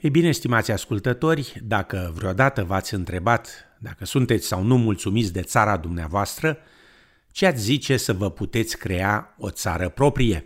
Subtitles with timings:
[0.00, 5.76] Ei bine, stimați ascultători, dacă vreodată v-ați întrebat dacă sunteți sau nu mulțumiți de țara
[5.76, 6.58] dumneavoastră,
[7.30, 10.44] ce ați zice să vă puteți crea o țară proprie?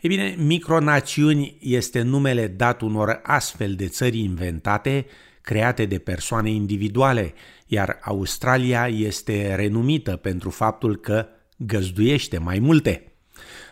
[0.00, 5.06] Ei bine, micronațiuni este numele dat unor astfel de țări inventate,
[5.40, 7.34] create de persoane individuale,
[7.66, 11.26] iar Australia este renumită pentru faptul că
[11.56, 13.12] găzduiește mai multe.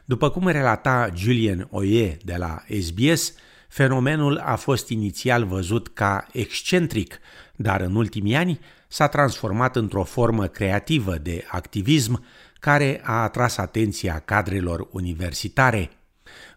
[0.05, 3.35] După cum relata Julian Oye de la SBS,
[3.71, 7.19] fenomenul a fost inițial văzut ca excentric,
[7.57, 12.25] dar în ultimii ani s-a transformat într-o formă creativă de activism
[12.59, 15.91] care a atras atenția cadrelor universitare.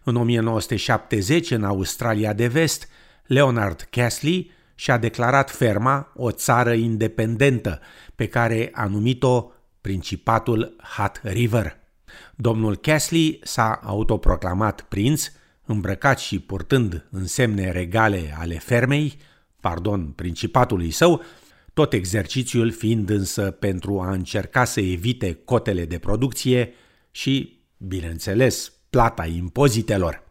[0.02, 2.88] În 1970, în Australia de Vest,
[3.26, 7.80] Leonard Casley și-a declarat ferma o țară independentă,
[8.14, 9.50] pe care a numit-o
[9.80, 11.76] Principatul Hat River.
[12.34, 15.30] Domnul Casley s-a autoproclamat prinț,
[15.66, 19.16] îmbrăcat și purtând însemne regale ale fermei,
[19.60, 21.22] pardon, principatului său,
[21.74, 26.72] tot exercițiul fiind însă pentru a încerca să evite cotele de producție
[27.10, 30.22] și, bineînțeles, plata impozitelor.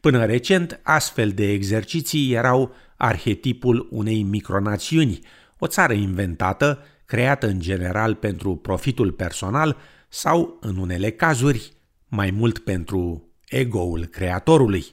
[0.00, 5.18] Până recent, astfel de exerciții erau arhetipul unei micronațiuni,
[5.58, 9.76] o țară inventată, creată în general pentru profitul personal
[10.08, 11.72] sau, în unele cazuri,
[12.08, 14.84] mai mult pentru ego-ul creatorului.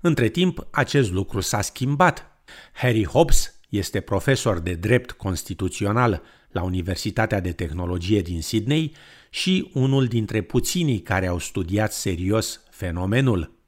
[0.00, 2.26] Între timp, acest lucru s-a schimbat.
[2.72, 8.94] Harry Hobbes este profesor de drept constituțional la Universitatea de Tehnologie din Sydney
[9.30, 13.58] și unul dintre puținii care au studiat serios fenomenul.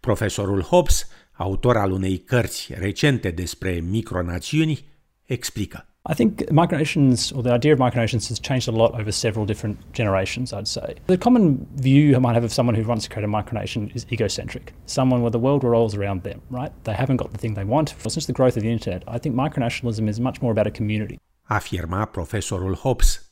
[0.00, 4.88] Profesorul Hobbes, autor al unei cărți recente despre micronațiuni,
[5.24, 5.95] explică.
[6.08, 9.76] I think micronations, or the idea of micronations, has changed a lot over several different
[9.92, 10.94] generations, I'd say.
[11.06, 14.06] The common view you might have of someone who wants to create a micronation is
[14.12, 14.72] egocentric.
[14.86, 16.72] Someone where the world revolves around them, right?
[16.84, 17.88] They haven't got the thing they want.
[18.06, 21.18] Since the growth of the internet, I think micronationalism is much more about a community.
[21.48, 23.30] Afirma profesorul Hobbes.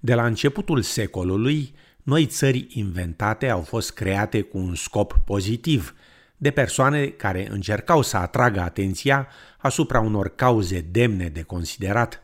[0.00, 5.94] De la începutul secolului, noi țări inventate au fost create cu un scop pozitiv,
[6.36, 12.22] de persoane care încercau să atragă atenția asupra unor cauze demne de considerat.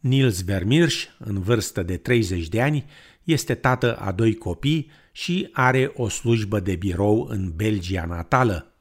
[0.00, 2.84] Nils Vermirsch, în vârstă de 30 de ani,
[3.24, 8.72] este tată a doi copii și are o slujbă de birou în Belgia natală.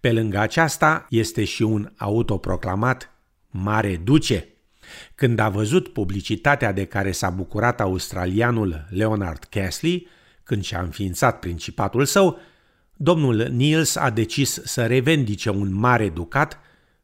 [0.00, 3.10] Pe lângă aceasta este și un autoproclamat
[3.50, 4.46] mare duce.
[5.14, 10.06] Când a văzut publicitatea de care s-a bucurat australianul Leonard Casley,
[10.42, 12.38] când și-a înființat principatul său,
[12.96, 16.58] domnul Niels a decis să revendice un mare ducat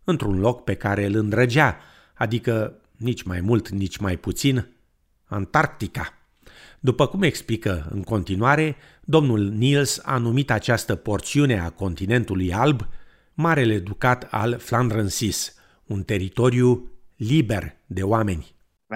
[0.04, 1.76] într-un loc pe care îl îndrăgea,
[2.14, 4.66] adică nici mai mult, nici mai puțin,
[5.24, 6.12] Antarctica.
[6.80, 12.88] După cum explică în continuare, domnul Niels a numit această porțiune a continentului alb
[13.34, 15.54] Marele Ducat al Flandrensis,
[15.86, 18.54] un teritoriu liber de oameni.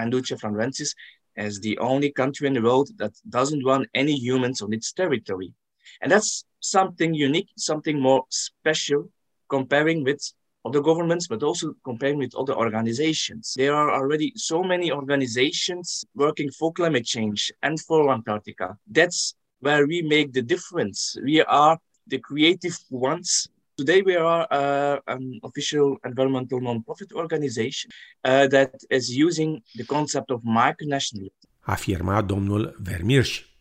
[0.09, 0.93] Duce Flandrensis
[1.35, 5.53] as the only country in the world that doesn't want any humans on its territory.
[6.01, 9.09] And that's something unique, something more special
[9.49, 10.21] comparing with
[10.65, 13.53] other governments, but also comparing with other organizations.
[13.57, 18.77] There are already so many organizations working for climate change and for Antarctica.
[18.87, 21.17] That's where we make the difference.
[21.23, 21.77] We are
[22.07, 23.47] the creative ones.
[23.75, 27.89] Today, we are uh, an official environmental non-profit organization
[28.23, 31.43] uh, that is using the concept of micronationalism.
[31.65, 33.52] Afirma domnul Vermirș.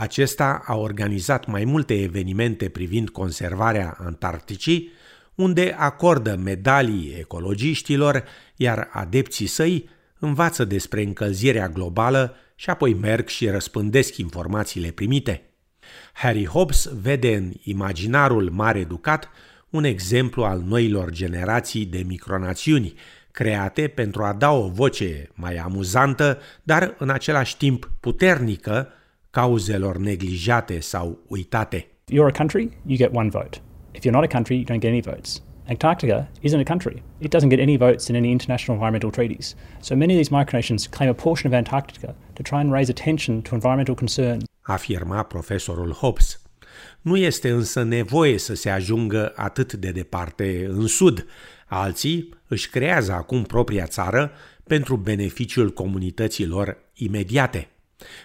[0.00, 4.90] Acesta a organizat mai multe evenimente privind conservarea Antarcticii,
[5.34, 8.24] unde acordă medalii ecologiștilor,
[8.56, 9.88] iar adepții săi
[10.18, 15.42] învață despre încălzirea globală și apoi merg și răspândesc informațiile primite.
[16.12, 19.28] Harry Hobbes vede în imaginarul mare educat
[19.70, 22.94] un exemplu al noilor generații de micronațiuni,
[23.30, 28.92] create pentru a da o voce mai amuzantă, dar în același timp puternică,
[29.30, 31.86] cauzelor neglijate sau uitate.
[32.12, 33.60] You're a country, you get one vote.
[33.92, 35.42] If you're not a country, you don't get any votes.
[35.68, 37.02] Antarctica isn't a country.
[37.18, 39.54] It doesn't get any votes in any international environmental treaties.
[39.80, 43.42] So many of these micronations claim a portion of Antarctica to try and raise attention
[43.42, 44.44] to environmental concerns.
[44.60, 46.40] Afirma profesorul Hobbes.
[47.00, 51.26] Nu este însă nevoie să se ajungă atât de departe în sud.
[51.66, 54.32] Alții își creează acum propria țară
[54.64, 57.68] pentru beneficiul comunităților imediate.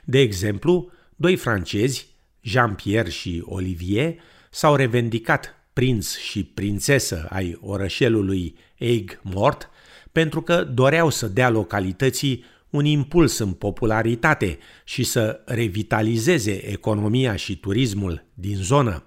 [0.04, 2.08] De exemplu, doi francezi,
[2.42, 4.16] Jean-Pierre și Olivier,
[4.50, 9.70] s-au revendicat prinț și prințesă ai orășelului Eig Mort
[10.12, 17.58] pentru că doreau să dea localității un impuls în popularitate și să revitalizeze economia și
[17.58, 19.04] turismul din zonă.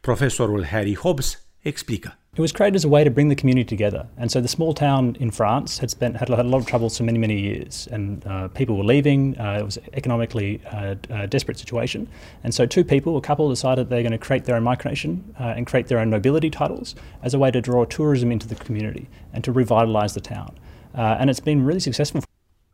[0.00, 2.18] Profesorul Harry Hobbes explică.
[2.36, 4.06] It was created as a way to bring the community together.
[4.18, 6.98] And so the small town in France had spent had, had a lot of troubles
[6.98, 7.88] for many, many years.
[7.90, 9.38] And uh, people were leaving.
[9.40, 12.06] Uh, it was economically uh, a desperate situation.
[12.44, 15.56] And so two people, a couple, decided they're going to create their own micronation uh,
[15.56, 19.08] and create their own nobility titles as a way to draw tourism into the community
[19.32, 20.58] and to revitalize the town.
[20.94, 22.20] Uh, and it's been really successful.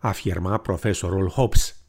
[0.02, 1.84] Afirma profesorul Hobbes.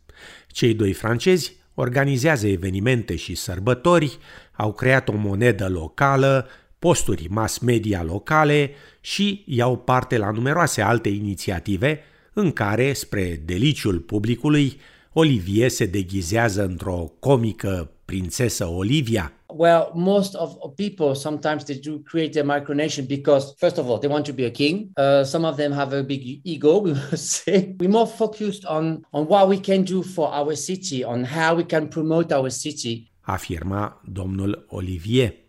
[0.47, 4.17] Cei doi francezi organizează evenimente și sărbători,
[4.51, 6.47] au creat o monedă locală,
[6.83, 8.71] posturi mass media locale
[9.01, 11.99] și iau parte la numeroase alte inițiative
[12.33, 14.79] în care, spre deliciul publicului,
[15.13, 19.31] Olivier se deghizează într-o comică prințesă Olivia.
[19.45, 23.97] Well, most of, of people sometimes they do create their micronation because, first of all,
[23.97, 24.89] they want to be a king.
[24.97, 27.75] Uh, some of them have a big ego, we must say.
[27.79, 31.63] We're more focused on, on what we can do for our city, on how we
[31.63, 33.11] can promote our city.
[33.21, 35.42] Afirma domnul Olivier.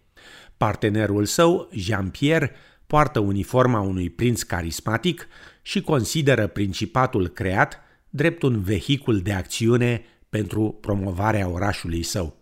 [0.56, 2.52] Partenerul său, Jean-Pierre,
[2.86, 5.28] poartă uniforma unui prinț carismatic
[5.62, 7.80] și consideră principatul creat
[8.10, 12.36] drept un vehicul de acțiune pentru promovarea orașului său.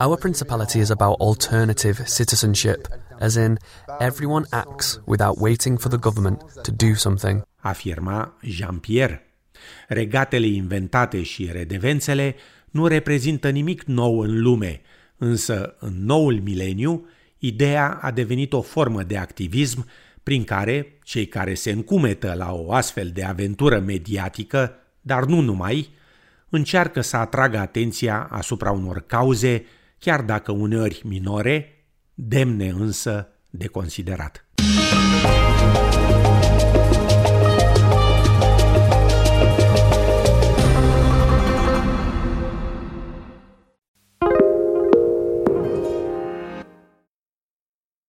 [0.00, 2.88] Our principality is about alternative citizenship,
[3.20, 3.56] as in
[3.98, 7.42] everyone acts without waiting for the government to do something.
[7.56, 9.22] Afirma Jean-Pierre.
[9.88, 12.34] Regatele inventate și redevențele
[12.78, 14.80] nu reprezintă nimic nou în lume,
[15.16, 17.06] însă în noul mileniu,
[17.38, 19.86] ideea a devenit o formă de activism
[20.22, 25.88] prin care cei care se încumetă la o astfel de aventură mediatică, dar nu numai,
[26.48, 29.64] încearcă să atragă atenția asupra unor cauze,
[29.98, 31.84] chiar dacă uneori minore,
[32.14, 34.48] demne însă de considerat.